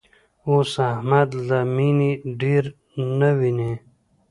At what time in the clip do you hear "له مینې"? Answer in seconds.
1.47-2.11